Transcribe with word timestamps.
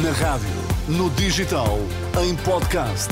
Na 0.00 0.10
rádio, 0.12 0.48
no 0.88 1.10
digital, 1.10 1.78
em 2.24 2.34
podcast. 2.36 3.10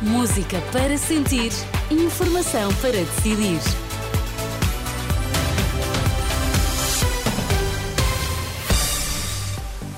Música 0.00 0.62
para 0.72 0.96
sentir, 0.96 1.52
informação 1.90 2.72
para 2.76 2.92
decidir. 2.92 3.60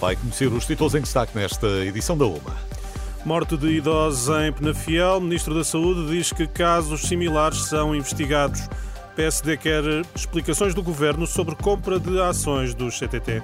Vai 0.01 0.17
conhecer 0.17 0.49
os 0.49 0.67
títulos 0.67 0.96
em 0.96 1.03
destaque 1.03 1.39
nesta 1.39 1.68
edição 1.85 2.19
da 2.19 2.27
UMA. 2.27 2.57
Morte 3.25 3.57
de 3.57 3.69
idosos 3.69 4.29
em 4.41 4.53
Penafiel. 4.53 5.21
Ministro 5.21 5.55
da 5.55 5.62
Saúde 5.62 6.11
diz 6.11 6.32
que 6.32 6.48
casos 6.48 7.03
similares 7.03 7.66
são 7.66 7.95
investigados. 7.95 8.69
PSD 9.14 9.57
quer 9.57 9.85
explicações 10.16 10.75
do 10.75 10.82
Governo 10.82 11.29
sobre 11.29 11.55
compra 11.55 12.00
de 12.00 12.21
ações 12.21 12.75
do 12.75 12.89
CTT. 12.91 13.41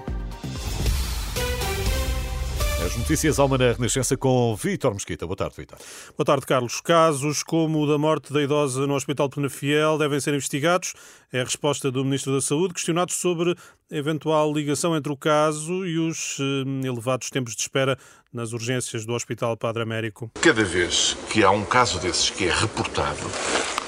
As 2.84 2.94
notícias 2.98 3.38
Alma 3.38 3.56
na 3.56 3.72
Renascença 3.72 4.14
com 4.14 4.54
Vítor 4.54 4.92
Mesquita. 4.92 5.24
Boa 5.26 5.36
tarde, 5.36 5.56
Vítor. 5.56 5.78
Boa 6.18 6.26
tarde, 6.26 6.44
Carlos. 6.44 6.82
Casos 6.82 7.42
como 7.42 7.80
o 7.80 7.86
da 7.86 7.96
morte 7.96 8.30
da 8.30 8.42
idosa 8.42 8.86
no 8.86 8.94
Hospital 8.94 9.30
Penafiel 9.30 9.96
devem 9.96 10.20
ser 10.20 10.34
investigados. 10.34 10.92
É 11.32 11.40
a 11.40 11.44
resposta 11.44 11.90
do 11.90 12.04
Ministro 12.04 12.34
da 12.34 12.42
Saúde, 12.42 12.74
questionado 12.74 13.10
sobre 13.10 13.52
a 13.90 13.96
eventual 13.96 14.52
ligação 14.52 14.94
entre 14.94 15.10
o 15.10 15.16
caso 15.16 15.86
e 15.86 15.98
os 15.98 16.36
eh, 16.38 16.86
elevados 16.86 17.30
tempos 17.30 17.56
de 17.56 17.62
espera 17.62 17.96
nas 18.34 18.52
urgências 18.52 19.06
do 19.06 19.14
Hospital 19.14 19.56
Padre 19.56 19.82
Américo. 19.82 20.30
Cada 20.40 20.64
vez 20.64 21.16
que 21.30 21.44
há 21.44 21.50
um 21.50 21.64
caso 21.64 22.00
desses 22.00 22.28
que 22.28 22.48
é 22.48 22.52
reportado, 22.52 23.30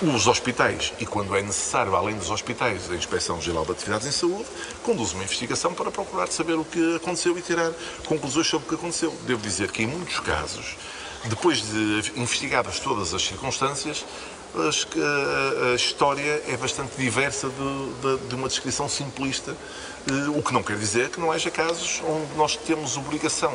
os 0.00 0.28
hospitais, 0.28 0.92
e 1.00 1.04
quando 1.04 1.34
é 1.34 1.42
necessário, 1.42 1.96
além 1.96 2.16
dos 2.16 2.30
hospitais, 2.30 2.88
a 2.90 2.94
Inspeção 2.94 3.40
Geral 3.40 3.64
de 3.64 3.72
Atividades 3.72 4.06
em 4.06 4.12
Saúde, 4.12 4.46
conduz 4.84 5.12
uma 5.12 5.24
investigação 5.24 5.74
para 5.74 5.90
procurar 5.90 6.28
saber 6.28 6.54
o 6.54 6.64
que 6.64 6.96
aconteceu 6.96 7.36
e 7.36 7.42
tirar 7.42 7.72
conclusões 8.06 8.46
sobre 8.46 8.66
o 8.66 8.68
que 8.68 8.74
aconteceu. 8.76 9.12
Devo 9.26 9.42
dizer 9.42 9.72
que, 9.72 9.82
em 9.82 9.86
muitos 9.86 10.20
casos, 10.20 10.76
depois 11.24 11.62
de 11.62 12.12
investigadas 12.14 12.78
todas 12.78 13.12
as 13.12 13.22
circunstâncias, 13.22 14.04
a, 14.54 15.74
história 15.74 16.42
é 16.46 16.56
bastante 16.56 16.96
diversa 16.96 17.48
de, 17.48 18.18
de, 18.18 18.28
de, 18.28 18.34
uma 18.34 18.48
descrição 18.48 18.88
simplista, 18.88 19.56
eh, 20.08 20.28
o 20.28 20.42
que 20.42 20.52
não 20.52 20.62
quer 20.62 20.78
dizer 20.78 21.10
que 21.10 21.20
não 21.20 21.30
haja 21.30 21.50
casos 21.50 22.00
onde 22.06 22.34
nós 22.36 22.56
temos 22.56 22.96
obrigação 22.96 23.52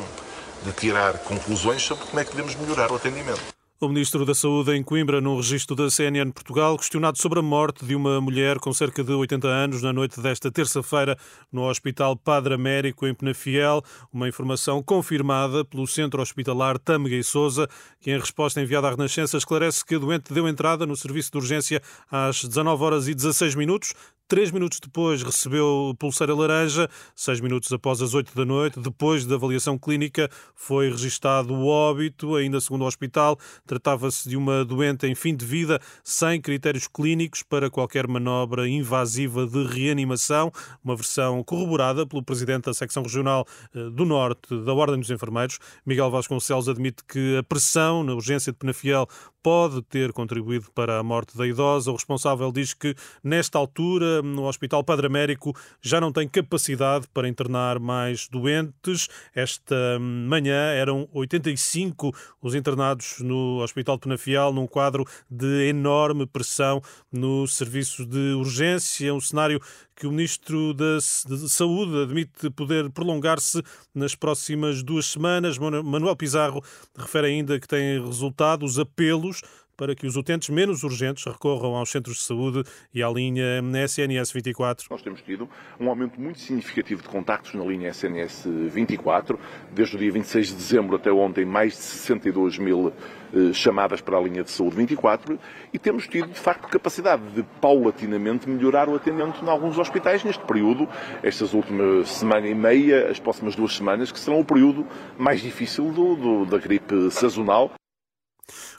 de 0.64 0.72
tirar 0.73 1.17
conclusões 1.20 1.81
sobre 1.81 2.06
como 2.06 2.20
é 2.20 2.26
que 2.26 2.31
devemos 2.31 2.56
melhorar 2.56 2.92
o 2.92 2.95
atendimento. 2.95 3.42
O 3.84 3.88
Ministro 3.88 4.23
da 4.28 4.36
Saúde 4.36 4.76
em 4.76 4.84
Coimbra, 4.84 5.20
no 5.20 5.38
registro 5.38 5.76
da 5.76 5.90
CNN 5.90 6.31
Portugal, 6.31 6.78
questionado 6.78 7.18
sobre 7.18 7.40
a 7.40 7.42
morte 7.42 7.84
de 7.84 7.95
uma 7.95 8.22
mulher 8.22 8.59
com 8.59 8.72
cerca 8.72 9.03
de 9.03 9.12
80 9.12 9.48
anos 9.48 9.81
na 9.81 9.92
noite 9.92 10.22
desta 10.22 10.52
terça-feira 10.52 11.18
no 11.52 11.64
Hospital 11.64 12.16
Padre 12.16 12.53
Américo, 12.53 13.08
em 13.08 13.16
Penafiel. 13.16 13.81
Uma 14.14 14.30
informação 14.30 14.84
confirmada 14.84 15.66
pelo 15.66 15.88
Centro 15.88 16.22
Hospitalar 16.22 16.78
Tâmega 16.78 17.16
e 17.16 17.23
Souza, 17.23 17.68
que 18.00 18.12
em 18.12 18.20
resposta 18.20 18.62
enviada 18.62 18.88
à 18.88 18.92
Renascença 18.92 19.36
esclarece 19.36 19.84
que 19.84 19.96
a 19.96 19.98
doente 19.98 20.31
deu 20.31 20.48
entrada 20.48 20.86
no 20.86 20.96
serviço 20.96 21.31
de 21.31 21.40
urgência 21.40 21.81
às 22.12 22.44
19 22.44 22.84
horas 22.84 23.08
e 23.08 23.16
16 23.16 23.56
minutos, 23.56 23.96
Três 24.32 24.50
minutos 24.50 24.80
depois 24.80 25.22
recebeu 25.22 25.94
pulseira 26.00 26.34
laranja, 26.34 26.90
seis 27.14 27.42
minutos 27.42 27.70
após 27.74 28.02
as 28.02 28.14
oito 28.14 28.34
da 28.34 28.46
noite. 28.46 28.80
Depois 28.80 29.26
da 29.26 29.36
avaliação 29.36 29.78
clínica 29.78 30.30
foi 30.56 30.90
registado 30.90 31.54
o 31.54 31.68
óbito, 31.68 32.36
ainda 32.36 32.62
segundo 32.62 32.84
o 32.84 32.88
hospital. 32.88 33.38
Tratava-se 33.68 34.30
de 34.30 34.38
uma 34.38 34.64
doente 34.64 35.06
em 35.06 35.14
fim 35.16 35.36
de 35.36 35.46
vida, 35.46 35.82
sem 36.02 36.40
critérios 36.40 36.88
clínicos 36.88 37.44
para 37.44 37.70
qualquer 37.70 38.08
manobra 38.08 38.70
invasiva 38.70 39.46
de 39.46 39.66
reanimação. 39.66 40.50
Uma 40.82 40.96
versão 40.96 41.44
corroborada 41.44 42.08
pelo 42.08 42.24
presidente 42.24 42.68
da 42.68 42.74
secção 42.74 43.04
regional 43.04 43.46
eh, 43.76 43.90
do 43.90 44.06
Norte 44.06 44.58
da 44.64 44.74
Ordem 44.74 45.02
dos 45.02 45.12
Enfermeiros. 45.12 45.59
Miguel 45.86 46.09
Vasconcelos 46.09 46.70
admite 46.70 47.04
que 47.04 47.36
a 47.36 47.44
pressão 47.44 48.02
na 48.02 48.14
urgência 48.14 48.54
de 48.54 48.58
Penafiel 48.58 49.09
pode 49.44 49.82
ter 49.82 50.14
contribuído 50.14 50.72
para 50.74 51.00
a 51.00 51.04
morte 51.04 51.36
da 51.38 51.46
idosa. 51.46 51.92
O 51.92 51.96
responsável 51.96 52.52
diz 52.52 52.74
que, 52.74 52.96
nesta 53.24 53.58
altura, 53.58 54.21
no 54.22 54.46
Hospital 54.48 54.84
Padre 54.84 55.08
Américo 55.08 55.56
já 55.82 56.00
não 56.00 56.12
tem 56.12 56.28
capacidade 56.28 57.08
para 57.14 57.28
internar 57.28 57.80
mais 57.80 58.28
doentes. 58.28 59.08
Esta 59.34 60.00
manhã 60.00 60.72
eram 60.74 61.08
85 61.14 62.14
os 62.42 62.56
internados 62.56 63.20
no 63.20 63.62
Hospital 63.62 64.00
Penafiel, 64.00 64.54
num 64.54 64.68
quadro 64.68 65.06
de 65.30 65.70
enorme 65.70 66.26
pressão 66.26 66.81
no 67.12 67.48
serviço 67.48 68.06
de 68.06 68.34
urgência, 68.34 69.14
um 69.14 69.20
cenário 69.20 69.62
que 70.02 70.08
o 70.08 70.12
Ministro 70.12 70.74
da 70.74 71.00
Saúde 71.00 72.02
admite 72.02 72.50
poder 72.50 72.90
prolongar-se 72.90 73.62
nas 73.94 74.16
próximas 74.16 74.81
duas 74.81 75.06
semanas. 75.06 75.60
Manuel 75.60 76.16
Pizarro 76.16 76.64
refere 76.98 77.28
ainda 77.28 77.60
que 77.60 77.68
tem 77.68 78.04
resultado 78.04 78.66
os 78.66 78.80
apelos 78.80 79.44
para 79.76 79.96
que 79.96 80.06
os 80.06 80.16
utentes 80.16 80.50
menos 80.50 80.84
urgentes 80.84 81.26
recorram 81.26 81.76
aos 81.76 81.90
centros 81.90 82.18
de 82.18 82.24
saúde 82.24 82.64
e 82.94 83.02
à 83.02 83.09
linha 83.09 83.62
SNS 83.86 84.32
24. 84.32 84.88
Nós 84.90 85.02
temos 85.02 85.22
tido 85.22 85.50
um 85.80 85.90
aumento 85.90 86.20
muito 86.20 86.40
significativo 86.40 87.02
de 87.02 87.08
contactos 87.08 87.54
na 87.54 87.64
linha 87.64 87.90
SNS 87.90 88.48
24. 88.70 89.40
Desde 89.72 89.96
o 89.96 90.00
dia 90.00 90.12
26 90.12 90.48
de 90.50 90.56
dezembro 90.56 90.96
até 90.96 91.12
ontem, 91.12 91.46
mais 91.46 91.74
de 91.74 91.80
62 91.80 92.58
mil 92.58 92.94
eh, 93.34 93.54
chamadas 93.54 94.02
para 94.02 94.18
a 94.18 94.22
linha 94.22 94.44
de 94.44 94.52
saúde 94.52 94.76
24 94.76 95.40
e 95.74 95.80
temos 95.80 96.06
tido, 96.06 96.28
de 96.28 96.40
facto, 96.40 96.68
capacidade 96.68 97.24
de 97.31 97.44
paulatinamente 97.62 98.50
melhorar 98.50 98.90
o 98.90 98.96
atendimento 98.96 99.44
em 99.44 99.48
alguns 99.48 99.78
hospitais 99.78 100.22
neste 100.24 100.44
período, 100.44 100.88
estas 101.24 101.54
últimas 101.54 102.10
semana 102.10 102.48
e 102.48 102.54
meia, 102.54 103.10
as 103.10 103.20
próximas 103.20 103.56
duas 103.56 103.74
semanas, 103.74 104.12
que 104.12 104.20
serão 104.20 104.42
o 104.42 104.46
período 104.46 104.86
mais 105.18 105.40
difícil 105.42 105.92
do, 105.92 106.16
do, 106.16 106.46
da 106.46 106.58
gripe 106.58 107.10
sazonal. 107.10 107.72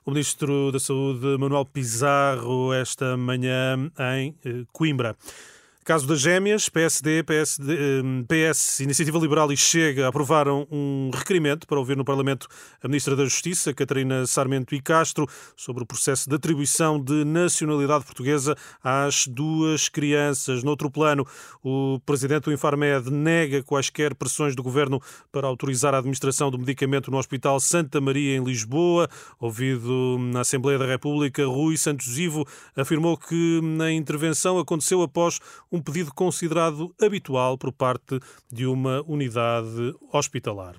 O 0.05 0.11
Ministro 0.11 0.71
da 0.73 0.79
Saúde, 0.79 1.39
Manuel 1.39 1.65
Pizarro, 1.65 2.73
esta 2.73 3.17
manhã 3.17 3.91
em 4.17 4.35
eh, 4.45 4.65
Coimbra. 4.73 5.17
Caso 5.85 6.07
das 6.07 6.21
gêmeas, 6.21 6.69
PSD, 6.69 7.25
PSD, 7.25 7.77
PS, 8.29 8.79
Iniciativa 8.81 9.19
Liberal 9.19 9.51
e 9.51 9.57
Chega 9.57 10.07
aprovaram 10.07 10.65
um 10.71 11.11
requerimento 11.13 11.67
para 11.67 11.77
ouvir 11.77 11.97
no 11.97 12.05
Parlamento 12.05 12.47
a 12.81 12.87
Ministra 12.87 13.17
da 13.17 13.25
Justiça, 13.25 13.75
Catarina 13.75 14.25
Sarmento 14.25 14.77
e 14.77 14.81
Castro, 14.81 15.27
sobre 15.57 15.83
o 15.83 15.87
processo 15.87 16.31
de 16.31 16.37
atribuição 16.37 17.03
de 17.03 17.25
nacionalidade 17.25 18.05
portuguesa 18.05 18.55
às 18.81 19.27
duas 19.27 19.89
crianças. 19.89 20.63
Noutro 20.63 20.89
plano, 20.89 21.27
o 21.65 21.99
Presidente 22.07 22.45
do 22.45 22.53
Infarmed 22.53 23.11
nega 23.11 23.61
quaisquer 23.65 24.15
pressões 24.15 24.55
do 24.55 24.63
Governo 24.63 25.03
para 25.33 25.49
autorizar 25.49 25.95
a 25.95 25.99
administração 25.99 26.49
do 26.49 26.61
medicamento 26.61 27.11
no 27.11 27.19
Hospital 27.19 27.59
Santa 27.59 28.01
Maria, 28.01 28.37
em 28.37 28.45
Lisboa. 28.45 29.09
Ouvido 29.41 30.17
na 30.33 30.43
Assembleia 30.43 30.79
da 30.79 30.87
República, 30.87 31.45
Rui 31.45 31.77
Santos 31.77 32.17
Ivo 32.17 32.47
afirmou 32.77 33.17
que 33.17 33.61
a 33.81 33.91
intervenção 33.91 34.61
aconteceu 34.61 35.03
após 35.03 35.41
um 35.73 35.81
pedido 35.81 36.13
considerado 36.15 36.95
habitual 37.01 37.57
por 37.57 37.73
parte 37.73 38.21
de 38.53 38.67
uma 38.67 39.03
unidade 39.09 39.95
hospitalar. 40.13 40.77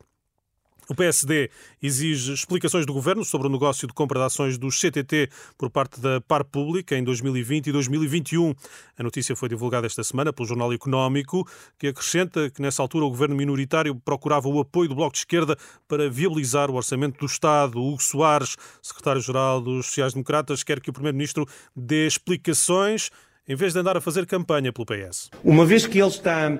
O 0.90 0.94
PSD 0.96 1.50
exige 1.82 2.34
explicações 2.34 2.86
do 2.86 2.94
governo 2.94 3.24
sobre 3.24 3.48
o 3.48 3.50
negócio 3.50 3.88
de 3.88 3.94
compra 3.94 4.20
de 4.20 4.26
ações 4.26 4.58
do 4.58 4.68
CTT 4.68 5.30
por 5.58 5.70
parte 5.70 6.02
da 6.02 6.20
Par 6.20 6.44
Pública 6.44 6.98
em 6.98 7.04
2020 7.04 7.68
e 7.68 7.72
2021. 7.72 8.54
A 8.98 9.04
notícia 9.04 9.34
foi 9.34 9.48
divulgada 9.48 9.88
esta 9.88 10.04
semana 10.04 10.34
pelo 10.34 10.48
Jornal 10.48 10.74
Económico, 10.74 11.48
que 11.80 11.88
acrescenta 11.88 12.50
que 12.50 12.62
nessa 12.62 12.82
altura 12.82 13.06
o 13.06 13.10
governo 13.10 13.34
minoritário 13.34 13.96
procurava 13.96 14.50
o 14.50 14.60
apoio 14.60 14.90
do 14.90 14.96
Bloco 14.96 15.14
de 15.14 15.20
Esquerda 15.20 15.58
para 15.88 16.10
viabilizar 16.10 16.70
o 16.70 16.76
orçamento 16.76 17.18
do 17.18 17.26
Estado. 17.26 17.82
Hugo 17.82 18.04
Soares, 18.04 18.58
secretário-geral 18.82 19.62
dos 19.62 19.86
Sociais-Democratas, 19.86 20.64
quer 20.64 20.82
que 20.82 20.90
o 20.90 20.94
primeiro-ministro 20.94 21.48
dê 21.74 22.06
explicações 22.06 23.10
em 23.48 23.56
vez 23.56 23.74
de 23.74 23.80
andar 23.80 23.98
a 23.98 24.02
fazer 24.02 24.26
campanha 24.26 24.72
pelo 24.72 24.86
PS. 24.86 25.30
Uma 25.44 25.66
vez 25.66 25.86
que 25.86 26.00
ele 26.00 26.08
está 26.08 26.58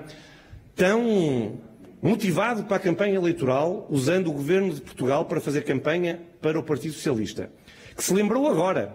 tão 0.76 1.58
motivado 2.02 2.64
para 2.64 2.76
a 2.76 2.80
campanha 2.80 3.14
eleitoral, 3.14 3.86
usando 3.88 4.28
o 4.28 4.32
governo 4.32 4.72
de 4.72 4.82
Portugal 4.82 5.24
para 5.24 5.40
fazer 5.40 5.62
campanha 5.62 6.20
para 6.42 6.58
o 6.58 6.62
Partido 6.62 6.92
Socialista, 6.92 7.50
que 7.96 8.04
se 8.04 8.12
lembrou 8.12 8.46
agora, 8.46 8.94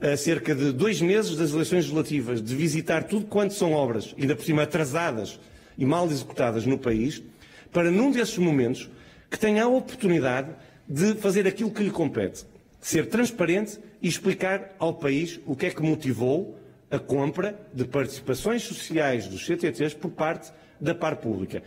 a 0.00 0.16
cerca 0.16 0.54
de 0.54 0.72
dois 0.72 1.00
meses 1.00 1.36
das 1.36 1.52
eleições 1.52 1.84
legislativas, 1.84 2.42
de 2.42 2.56
visitar 2.56 3.04
tudo 3.04 3.26
quanto 3.26 3.54
são 3.54 3.72
obras, 3.72 4.14
ainda 4.18 4.34
por 4.34 4.44
cima 4.44 4.62
atrasadas 4.62 5.38
e 5.78 5.86
mal 5.86 6.06
executadas 6.06 6.66
no 6.66 6.78
país, 6.78 7.22
para 7.70 7.90
num 7.90 8.10
desses 8.10 8.38
momentos 8.38 8.90
que 9.30 9.38
tenha 9.38 9.64
a 9.64 9.68
oportunidade 9.68 10.48
de 10.88 11.14
fazer 11.14 11.46
aquilo 11.46 11.70
que 11.70 11.84
lhe 11.84 11.90
compete, 11.90 12.44
ser 12.80 13.06
transparente 13.06 13.78
e 14.02 14.08
explicar 14.08 14.74
ao 14.78 14.94
país 14.94 15.38
o 15.46 15.54
que 15.54 15.66
é 15.66 15.70
que 15.70 15.82
motivou 15.82 16.58
a 16.90 16.98
compra 16.98 17.58
de 17.72 17.84
participações 17.84 18.62
sociais 18.62 19.28
dos 19.28 19.46
CTTs 19.46 19.94
por 19.94 20.10
parte 20.10 20.52
da 20.80 20.94
par 20.94 21.16
pública. 21.16 21.62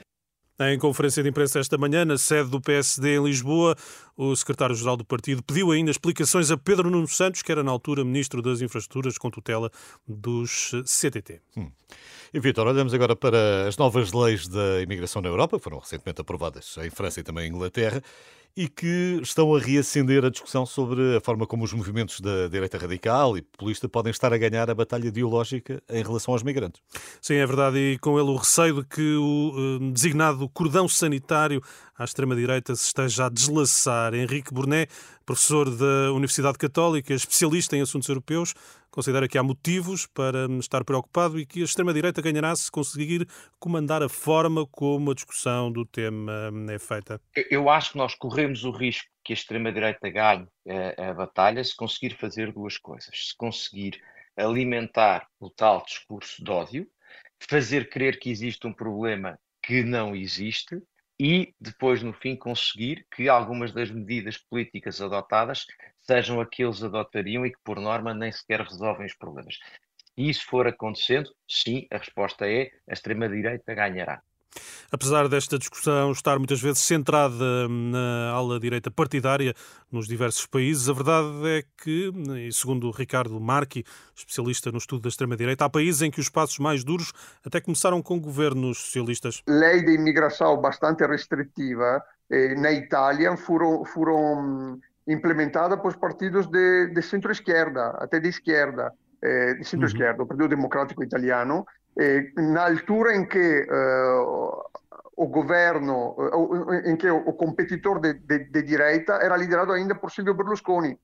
Em 0.59 0.77
conferência 0.77 1.23
de 1.23 1.29
imprensa 1.29 1.59
esta 1.59 1.79
manhã, 1.79 2.05
na 2.05 2.17
sede 2.17 2.49
do 2.49 2.61
PSD 2.61 3.17
em 3.17 3.23
Lisboa, 3.23 3.75
o 4.15 4.35
secretário-geral 4.35 4.95
do 4.95 5.03
partido 5.03 5.41
pediu 5.41 5.71
ainda 5.71 5.89
explicações 5.89 6.51
a 6.51 6.57
Pedro 6.57 6.91
Nuno 6.91 7.07
Santos, 7.07 7.41
que 7.41 7.51
era 7.51 7.63
na 7.63 7.71
altura 7.71 8.05
ministro 8.05 8.39
das 8.39 8.61
Infraestruturas 8.61 9.17
com 9.17 9.31
tutela 9.31 9.71
dos 10.07 10.71
CTT. 10.85 11.41
Hum. 11.57 11.71
E 12.31 12.39
Vitor, 12.39 12.67
olhamos 12.67 12.93
agora 12.93 13.15
para 13.15 13.67
as 13.67 13.77
novas 13.77 14.13
leis 14.13 14.47
da 14.47 14.81
imigração 14.81 15.23
na 15.23 15.29
Europa, 15.29 15.57
que 15.57 15.63
foram 15.63 15.79
recentemente 15.79 16.21
aprovadas 16.21 16.75
em 16.83 16.89
França 16.91 17.19
e 17.19 17.23
também 17.23 17.47
em 17.47 17.49
Inglaterra, 17.49 18.01
e 18.55 18.67
que 18.67 19.19
estão 19.23 19.55
a 19.55 19.59
reacender 19.59 20.23
a 20.23 20.29
discussão 20.29 20.65
sobre 20.65 21.17
a 21.17 21.21
forma 21.21 21.47
como 21.47 21.63
os 21.63 21.73
movimentos 21.73 22.21
da 22.21 22.47
direita 22.47 22.77
radical 22.77 23.35
e 23.35 23.41
populista 23.41 23.89
podem 23.89 24.11
estar 24.11 24.31
a 24.31 24.37
ganhar 24.37 24.69
a 24.69 24.75
batalha 24.75 25.07
ideológica 25.07 25.81
em 25.89 26.03
relação 26.03 26.33
aos 26.33 26.43
migrantes. 26.43 26.79
Sim, 27.19 27.35
é 27.35 27.45
verdade, 27.45 27.77
e 27.77 27.97
com 27.97 28.19
ele 28.19 28.29
o 28.29 28.35
receio 28.35 28.81
de 28.81 28.87
que 28.87 29.15
o 29.15 29.79
uh, 29.79 29.91
designado 29.91 30.47
cordão 30.49 30.87
sanitário 30.87 31.61
à 31.97 32.03
extrema-direita 32.03 32.75
se 32.75 32.85
esteja 32.85 33.25
a 33.25 33.29
deslaçar. 33.29 34.13
Henrique 34.13 34.53
Burnet, 34.53 34.91
professor 35.25 35.69
da 35.69 36.11
Universidade 36.11 36.57
Católica, 36.57 37.13
especialista 37.13 37.75
em 37.75 37.81
assuntos 37.81 38.07
europeus, 38.07 38.53
considera 38.93 39.27
que 39.27 39.39
há 39.39 39.43
motivos 39.43 40.05
para 40.05 40.45
estar 40.59 40.85
preocupado 40.85 41.39
e 41.39 41.47
que 41.47 41.61
a 41.61 41.65
extrema-direita 41.65 42.21
ganhará 42.21 42.55
se 42.55 42.69
conseguir 42.69 43.27
comandar 43.59 44.03
a 44.03 44.07
forma 44.07 44.67
como 44.67 45.09
a 45.09 45.15
discussão 45.15 45.71
do 45.71 45.83
tema 45.83 46.51
é 46.71 46.77
feita. 46.77 47.19
Eu 47.49 47.71
acho 47.71 47.93
que 47.93 47.97
nós 47.97 48.13
corremos 48.13 48.63
o 48.63 48.69
risco 48.69 49.09
que 49.25 49.33
a 49.33 49.35
extrema-direita 49.35 50.07
ganhe 50.11 50.47
a, 50.97 51.09
a 51.09 51.13
batalha 51.15 51.63
se 51.63 51.75
conseguir 51.75 52.15
fazer 52.15 52.53
duas 52.53 52.77
coisas. 52.77 53.09
Se 53.29 53.35
conseguir 53.35 53.99
alimentar 54.37 55.27
o 55.39 55.49
tal 55.49 55.83
discurso 55.83 56.43
de 56.43 56.51
ódio, 56.51 56.87
fazer 57.49 57.89
crer 57.89 58.19
que 58.19 58.29
existe 58.29 58.67
um 58.67 58.73
problema 58.73 59.39
que 59.59 59.83
não 59.83 60.15
existe 60.15 60.79
e 61.19 61.53
depois, 61.59 62.03
no 62.03 62.13
fim, 62.13 62.35
conseguir 62.35 63.07
que 63.15 63.27
algumas 63.27 63.71
das 63.71 63.89
medidas 63.89 64.37
políticas 64.37 65.01
adotadas 65.01 65.65
sejam 66.05 66.39
aqueles 66.39 66.83
adotariam 66.83 67.45
e 67.45 67.51
que, 67.51 67.59
por 67.63 67.79
norma, 67.79 68.13
nem 68.13 68.31
sequer 68.31 68.61
resolvem 68.61 69.05
os 69.05 69.15
problemas. 69.15 69.57
Se 70.15 70.29
isso 70.29 70.45
for 70.45 70.67
acontecendo, 70.67 71.29
sim, 71.47 71.87
a 71.91 71.97
resposta 71.97 72.47
é 72.47 72.71
a 72.87 72.93
extrema-direita 72.93 73.73
ganhará. 73.73 74.21
Apesar 74.91 75.27
desta 75.27 75.57
discussão 75.57 76.11
estar 76.11 76.37
muitas 76.37 76.61
vezes 76.61 76.83
centrada 76.83 77.67
na 77.67 78.29
ala 78.29 78.59
direita 78.59 78.91
partidária 78.91 79.53
nos 79.91 80.07
diversos 80.07 80.45
países, 80.45 80.87
a 80.87 80.93
verdade 80.93 81.47
é 81.47 81.63
que, 81.81 82.11
segundo 82.51 82.91
Ricardo 82.91 83.39
Marchi, 83.39 83.83
especialista 84.15 84.71
no 84.71 84.77
estudo 84.77 85.01
da 85.01 85.09
extrema-direita, 85.09 85.65
há 85.65 85.69
países 85.69 86.03
em 86.03 86.11
que 86.11 86.19
os 86.19 86.29
passos 86.29 86.59
mais 86.59 86.83
duros 86.83 87.11
até 87.43 87.59
começaram 87.59 88.03
com 88.03 88.19
governos 88.19 88.77
socialistas. 88.77 89.41
Lei 89.47 89.83
de 89.83 89.93
imigração 89.93 90.61
bastante 90.61 91.05
restritiva 91.07 92.03
eh, 92.29 92.53
na 92.55 92.71
Itália 92.71 93.35
foram, 93.35 93.83
foram 93.83 94.79
implementadas 95.07 95.79
pelos 95.79 95.95
partidos 95.95 96.49
de, 96.49 96.87
de 96.87 97.01
centro-esquerda, 97.01 97.97
até 97.99 98.19
de 98.19 98.29
esquerda, 98.29 98.93
eh, 99.21 99.55
de 99.55 99.63
centro-esquerda, 99.63 100.19
uhum. 100.19 100.25
o 100.25 100.27
Partido 100.27 100.49
Democrático 100.49 101.03
Italiano, 101.03 101.65
eh, 101.97 102.31
na 102.37 102.65
altura 102.65 103.15
em 103.15 103.25
que 103.25 103.67
uh, 103.69 104.63
o 105.15 105.27
governo, 105.27 106.15
uh, 106.17 106.73
em 106.85 106.95
que 106.95 107.09
o, 107.09 107.17
o 107.17 107.33
competidor 107.33 107.99
de, 107.99 108.13
de, 108.13 108.39
de, 108.45 108.61
direita 108.63 109.13
era 109.21 109.37
liderado 109.37 109.71
ainda 109.71 109.93
por 109.93 110.11
Silvio 110.11 110.33
Berlusconi, 110.33 110.89
eh, 110.89 110.97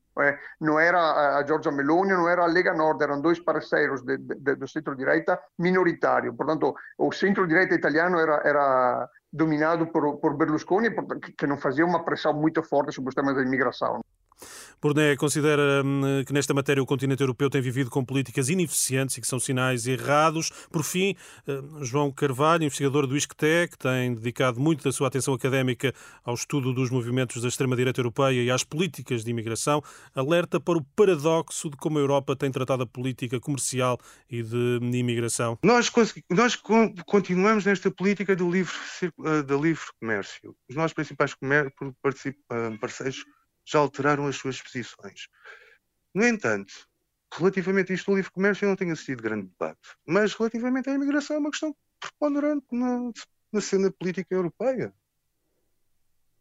não 0.59 0.79
era 0.79 1.37
a 1.37 1.45
Giorgia 1.45 1.71
Meloni, 1.71 2.11
não 2.11 2.27
era 2.27 2.43
a 2.43 2.47
Lega 2.47 2.73
Nord, 2.73 3.01
eram 3.03 3.21
dois 3.21 3.39
parceiros 3.39 4.01
de, 4.01 4.17
do 4.17 4.67
centro-direita 4.67 5.39
minoritário. 5.57 6.33
Portanto, 6.33 6.75
o 6.97 7.11
centro-direita 7.11 7.75
italiano 7.75 8.19
era, 8.19 8.41
era 8.43 9.09
dominado 9.31 9.87
por, 9.87 10.17
por 10.17 10.35
Berlusconi, 10.35 10.89
que 11.37 11.47
não 11.47 11.57
fazia 11.57 11.85
uma 11.85 12.03
pressão 12.03 12.33
muito 12.33 12.61
forte 12.63 12.93
sobre 12.93 13.09
os 13.09 13.15
temas 13.15 13.35
da 13.35 13.41
imigração. 13.41 14.01
Burné 14.81 15.17
considera 15.17 15.83
hum, 15.83 16.23
que 16.25 16.31
nesta 16.31 16.53
matéria 16.53 16.81
o 16.81 16.85
continente 16.85 17.21
europeu 17.21 17.49
tem 17.49 17.61
vivido 17.61 17.89
com 17.89 18.03
políticas 18.05 18.47
ineficientes 18.47 19.17
e 19.17 19.21
que 19.21 19.27
são 19.27 19.37
sinais 19.37 19.85
errados. 19.85 20.51
Por 20.71 20.83
fim, 20.83 21.15
hum, 21.45 21.83
João 21.83 22.11
Carvalho, 22.11 22.63
investigador 22.63 23.05
do 23.05 23.17
ISCTE, 23.17 23.67
que 23.71 23.77
tem 23.77 24.13
dedicado 24.13 24.59
muito 24.59 24.83
da 24.83 24.91
sua 24.91 25.09
atenção 25.09 25.33
académica 25.33 25.93
ao 26.23 26.33
estudo 26.33 26.73
dos 26.73 26.89
movimentos 26.89 27.41
da 27.41 27.49
extrema-direita 27.49 27.99
europeia 27.99 28.41
e 28.41 28.49
às 28.49 28.63
políticas 28.63 29.25
de 29.25 29.31
imigração, 29.31 29.83
alerta 30.15 30.59
para 30.61 30.77
o 30.77 30.83
paradoxo 30.95 31.69
de 31.69 31.75
como 31.75 31.97
a 31.97 32.01
Europa 32.01 32.35
tem 32.35 32.49
tratado 32.49 32.83
a 32.83 32.87
política 32.87 33.37
comercial 33.39 33.99
e 34.29 34.41
de 34.41 34.79
imigração. 34.81 35.57
Nós, 35.61 35.91
nós 36.29 36.55
continuamos 37.05 37.65
nesta 37.65 37.91
política 37.91 38.33
do 38.33 38.49
livre, 38.49 38.73
eh, 39.03 39.41
do 39.43 39.61
livre 39.61 39.83
comércio. 39.99 40.55
Os 40.69 40.75
nossos 40.75 40.93
principais 40.93 41.35
eh, 41.43 42.77
parceiros 42.79 43.25
já 43.71 43.79
alteraram 43.79 44.27
as 44.27 44.35
suas 44.35 44.61
posições. 44.61 45.27
No 46.13 46.25
entanto, 46.25 46.73
relativamente 47.33 47.91
a 47.91 47.95
isto 47.95 48.11
do 48.11 48.17
livre 48.17 48.31
comércio, 48.31 48.65
eu 48.65 48.69
não 48.69 48.75
tenho 48.75 48.93
assistido 48.93 49.21
grande 49.21 49.47
debate. 49.47 49.79
Mas 50.05 50.33
relativamente 50.33 50.89
à 50.89 50.93
imigração, 50.93 51.35
é 51.35 51.39
uma 51.39 51.51
questão 51.51 51.75
preponderante 51.99 52.65
na, 52.71 53.11
na 53.51 53.61
cena 53.61 53.91
política 53.91 54.33
europeia. 54.33 54.93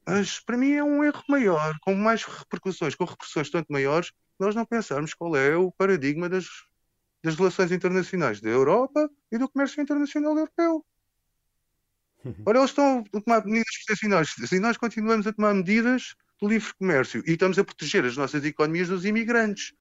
Mas 0.06 0.40
para 0.40 0.56
mim 0.56 0.72
é 0.72 0.82
um 0.82 1.04
erro 1.04 1.22
maior, 1.28 1.76
com 1.82 1.94
mais 1.94 2.24
repercussões, 2.24 2.94
com 2.94 3.04
repercussões 3.04 3.50
tanto 3.50 3.70
maiores, 3.70 4.10
nós 4.38 4.54
não 4.54 4.64
pensarmos 4.64 5.12
qual 5.12 5.36
é 5.36 5.54
o 5.54 5.70
paradigma 5.72 6.28
das, 6.28 6.46
das 7.22 7.34
relações 7.34 7.72
internacionais 7.72 8.40
da 8.40 8.48
Europa 8.48 9.10
e 9.30 9.36
do 9.36 9.48
comércio 9.48 9.82
internacional 9.82 10.32
europeu. 10.36 10.84
Uhum. 12.24 12.42
Ora, 12.46 12.58
eles 12.58 12.70
estão 12.70 13.04
a 13.14 13.20
tomar 13.20 13.44
medidas 13.44 13.74
excepcionais 13.82 14.28
e 14.50 14.58
nós 14.58 14.76
continuamos 14.76 15.26
a 15.26 15.32
tomar 15.32 15.52
medidas 15.54 16.14
do 16.40 16.48
livre 16.48 16.72
comércio 16.78 17.22
e 17.26 17.32
estamos 17.32 17.58
a 17.58 17.64
proteger 17.64 18.04
as 18.04 18.16
nossas 18.16 18.44
economias 18.44 18.88
dos 18.88 19.04
imigrantes. 19.04 19.72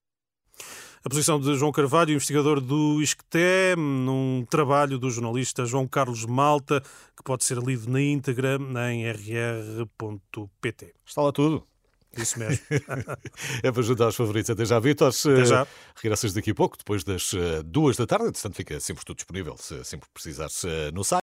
A 1.04 1.08
posição 1.08 1.38
de 1.40 1.54
João 1.56 1.70
Carvalho, 1.70 2.12
investigador 2.12 2.60
do 2.60 3.00
ISCTE, 3.00 3.76
num 3.76 4.44
trabalho 4.50 4.98
do 4.98 5.08
jornalista 5.08 5.64
João 5.64 5.86
Carlos 5.86 6.26
Malta, 6.26 6.82
que 7.16 7.22
pode 7.22 7.44
ser 7.44 7.58
lido 7.58 7.88
na 7.88 8.02
íntegra 8.02 8.58
em 8.90 9.08
rr.pt. 9.08 10.94
Está 11.06 11.22
lá 11.22 11.30
tudo. 11.32 11.64
Isso 12.16 12.38
mesmo. 12.38 12.58
é 13.62 13.70
para 13.70 13.82
juntar 13.82 14.08
os 14.08 14.16
favoritos. 14.16 14.50
Até 14.50 14.64
já, 14.64 14.78
Vitor. 14.80 15.08
Até 15.08 15.44
já. 15.44 15.66
Regressas 15.94 16.32
daqui 16.32 16.50
a 16.50 16.54
pouco, 16.54 16.76
depois 16.76 17.04
das 17.04 17.32
eh, 17.34 17.62
duas 17.64 17.96
da 17.96 18.06
tarde. 18.06 18.24
Portanto, 18.32 18.54
fica 18.54 18.80
sempre 18.80 19.04
tudo 19.04 19.16
disponível, 19.16 19.56
se 19.58 19.84
sempre 19.84 20.08
precisares 20.12 20.64
eh, 20.64 20.90
no 20.92 21.04
site. 21.04 21.16